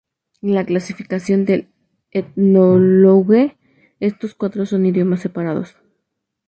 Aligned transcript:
En 0.41 0.55
la 0.55 0.65
clasificación 0.65 1.45
del 1.45 1.67
"Ethnologue", 2.09 3.55
estos 3.99 4.33
cuatro 4.33 4.65
son 4.65 4.87
idiomas 4.87 5.19
separados. 5.21 5.77